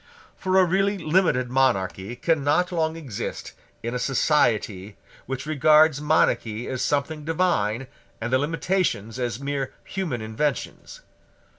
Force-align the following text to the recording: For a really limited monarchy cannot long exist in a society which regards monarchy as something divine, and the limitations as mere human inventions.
For 0.35 0.57
a 0.57 0.65
really 0.65 0.97
limited 0.97 1.51
monarchy 1.51 2.15
cannot 2.15 2.71
long 2.71 2.95
exist 2.95 3.53
in 3.83 3.93
a 3.93 3.99
society 3.99 4.97
which 5.27 5.45
regards 5.45 6.01
monarchy 6.01 6.67
as 6.67 6.81
something 6.81 7.23
divine, 7.23 7.85
and 8.19 8.33
the 8.33 8.39
limitations 8.39 9.19
as 9.19 9.39
mere 9.39 9.75
human 9.83 10.19
inventions. 10.19 11.01